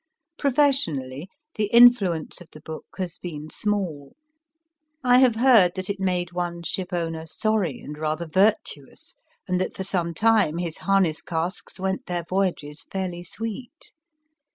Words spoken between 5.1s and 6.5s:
have heard that it made